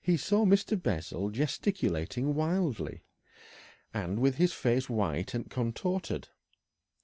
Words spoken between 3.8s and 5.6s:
and with his face white and